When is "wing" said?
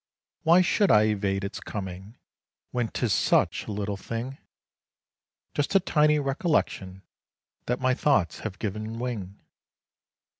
8.97-9.39